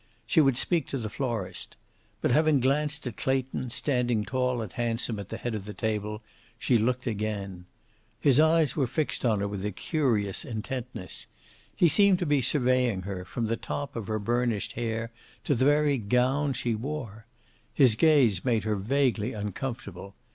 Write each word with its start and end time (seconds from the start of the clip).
She 0.25 0.41
would 0.41 0.57
speak 0.57 0.87
to 0.87 0.97
the 0.97 1.11
florist. 1.11 1.77
But, 2.21 2.31
having 2.31 2.59
glanced 2.59 3.05
at 3.05 3.17
Clayton, 3.17 3.69
standing 3.69 4.25
tall 4.25 4.59
and 4.63 4.73
handsome 4.73 5.19
at 5.19 5.29
the 5.29 5.37
head 5.37 5.53
of 5.53 5.65
the 5.65 5.75
table, 5.75 6.23
she 6.57 6.79
looked 6.79 7.05
again. 7.05 7.65
His 8.19 8.39
eyes 8.39 8.75
were 8.75 8.87
fixed 8.87 9.23
on 9.23 9.41
her 9.41 9.47
with 9.47 9.63
a 9.63 9.71
curious 9.71 10.43
intentness. 10.43 11.27
He 11.75 11.87
seemed 11.87 12.17
to 12.17 12.25
be 12.25 12.41
surveying 12.41 13.03
her, 13.03 13.23
from 13.23 13.45
the 13.45 13.55
top 13.57 13.95
of 13.95 14.07
her 14.07 14.17
burnished 14.17 14.71
hair 14.71 15.11
to 15.43 15.53
the 15.53 15.65
very 15.65 15.99
gown 15.99 16.53
she 16.53 16.73
wore. 16.73 17.27
His 17.71 17.93
gaze 17.93 18.43
made 18.43 18.63
her 18.63 18.75
vaguely 18.77 19.33
uncomfortable. 19.33 20.15